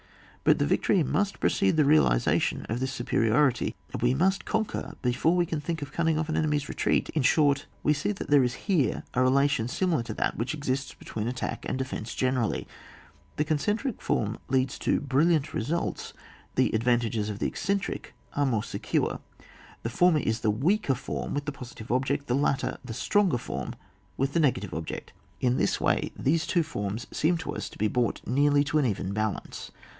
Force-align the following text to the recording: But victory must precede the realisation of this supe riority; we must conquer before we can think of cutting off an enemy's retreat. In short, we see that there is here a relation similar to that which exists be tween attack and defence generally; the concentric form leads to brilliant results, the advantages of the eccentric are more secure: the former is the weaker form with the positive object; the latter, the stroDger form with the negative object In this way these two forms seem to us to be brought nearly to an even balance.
But 0.43 0.57
victory 0.57 1.03
must 1.03 1.39
precede 1.39 1.77
the 1.77 1.85
realisation 1.85 2.65
of 2.67 2.79
this 2.79 2.91
supe 2.91 3.09
riority; 3.11 3.75
we 4.01 4.15
must 4.15 4.45
conquer 4.45 4.95
before 5.03 5.35
we 5.35 5.45
can 5.45 5.61
think 5.61 5.83
of 5.83 5.91
cutting 5.93 6.17
off 6.17 6.27
an 6.27 6.35
enemy's 6.35 6.67
retreat. 6.67 7.09
In 7.09 7.21
short, 7.21 7.67
we 7.83 7.93
see 7.93 8.11
that 8.11 8.31
there 8.31 8.43
is 8.43 8.55
here 8.67 9.03
a 9.13 9.21
relation 9.21 9.67
similar 9.67 10.01
to 10.01 10.15
that 10.15 10.37
which 10.37 10.55
exists 10.55 10.95
be 10.95 11.05
tween 11.05 11.27
attack 11.27 11.63
and 11.69 11.77
defence 11.77 12.15
generally; 12.15 12.67
the 13.35 13.43
concentric 13.43 14.01
form 14.01 14.39
leads 14.47 14.79
to 14.79 14.99
brilliant 15.01 15.53
results, 15.53 16.13
the 16.55 16.73
advantages 16.73 17.29
of 17.29 17.37
the 17.37 17.45
eccentric 17.45 18.15
are 18.35 18.47
more 18.47 18.63
secure: 18.63 19.19
the 19.83 19.89
former 19.91 20.17
is 20.21 20.39
the 20.39 20.49
weaker 20.49 20.95
form 20.95 21.35
with 21.35 21.45
the 21.45 21.51
positive 21.51 21.91
object; 21.91 22.25
the 22.25 22.33
latter, 22.33 22.79
the 22.83 22.93
stroDger 22.93 23.39
form 23.39 23.75
with 24.17 24.33
the 24.33 24.39
negative 24.39 24.73
object 24.73 25.13
In 25.39 25.57
this 25.57 25.79
way 25.79 26.11
these 26.17 26.47
two 26.47 26.63
forms 26.63 27.05
seem 27.11 27.37
to 27.37 27.55
us 27.55 27.69
to 27.69 27.77
be 27.77 27.87
brought 27.87 28.25
nearly 28.25 28.63
to 28.63 28.79
an 28.79 28.85
even 28.87 29.13
balance. 29.13 29.69